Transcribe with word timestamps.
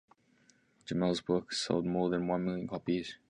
Gemmell's 0.87 1.21
books 1.21 1.59
have 1.61 1.67
sold 1.67 1.85
more 1.85 2.09
than 2.09 2.25
one 2.27 2.43
million 2.43 2.67
copies. 2.67 3.19